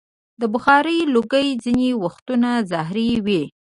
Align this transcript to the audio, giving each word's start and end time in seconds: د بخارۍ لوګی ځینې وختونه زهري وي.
د 0.39 0.41
بخارۍ 0.53 0.99
لوګی 1.13 1.47
ځینې 1.63 1.89
وختونه 2.03 2.49
زهري 2.71 3.09
وي. 3.25 3.43